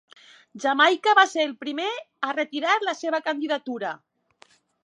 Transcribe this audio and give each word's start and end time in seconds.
Jamaica 0.63 1.13
va 1.19 1.25
ser 1.33 1.45
el 1.49 1.53
primer 1.65 1.91
a 2.29 2.31
retirar 2.39 2.75
la 2.89 2.97
seva 3.05 3.23
candidatura. 3.29 3.93